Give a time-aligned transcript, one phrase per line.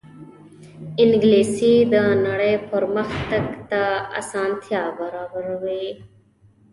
[1.03, 1.95] انګلیسي د
[2.25, 3.83] نړۍ پرمخ تګ ته
[4.19, 5.85] اسانتیا برابروي